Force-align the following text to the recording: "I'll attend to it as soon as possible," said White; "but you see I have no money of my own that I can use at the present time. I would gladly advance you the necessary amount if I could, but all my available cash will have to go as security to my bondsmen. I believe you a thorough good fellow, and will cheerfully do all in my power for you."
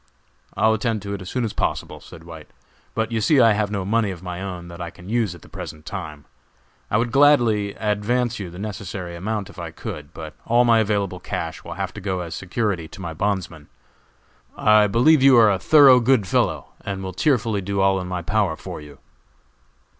"I'll 0.57 0.73
attend 0.73 1.03
to 1.03 1.13
it 1.13 1.21
as 1.21 1.29
soon 1.29 1.43
as 1.45 1.53
possible," 1.53 1.99
said 1.99 2.23
White; 2.23 2.49
"but 2.95 3.11
you 3.11 3.21
see 3.21 3.39
I 3.39 3.51
have 3.53 3.69
no 3.69 3.85
money 3.85 4.09
of 4.09 4.23
my 4.23 4.41
own 4.41 4.67
that 4.67 4.81
I 4.81 4.89
can 4.89 5.07
use 5.09 5.35
at 5.35 5.43
the 5.43 5.47
present 5.47 5.85
time. 5.85 6.25
I 6.89 6.97
would 6.97 7.11
gladly 7.11 7.75
advance 7.75 8.39
you 8.39 8.49
the 8.49 8.57
necessary 8.57 9.15
amount 9.15 9.51
if 9.51 9.59
I 9.59 9.69
could, 9.69 10.11
but 10.11 10.33
all 10.43 10.65
my 10.65 10.79
available 10.79 11.19
cash 11.19 11.63
will 11.63 11.73
have 11.73 11.93
to 11.93 12.01
go 12.01 12.21
as 12.21 12.33
security 12.33 12.87
to 12.87 12.99
my 12.99 13.13
bondsmen. 13.13 13.67
I 14.57 14.87
believe 14.87 15.21
you 15.21 15.37
a 15.37 15.59
thorough 15.59 15.99
good 15.99 16.25
fellow, 16.25 16.69
and 16.83 17.03
will 17.03 17.13
cheerfully 17.13 17.61
do 17.61 17.79
all 17.79 18.01
in 18.01 18.07
my 18.07 18.23
power 18.23 18.55
for 18.55 18.81
you." 18.81 18.97